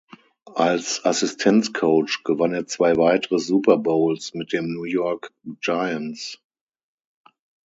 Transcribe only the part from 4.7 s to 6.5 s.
New York Giants.